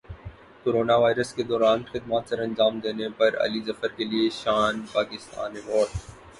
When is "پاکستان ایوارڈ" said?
4.93-5.89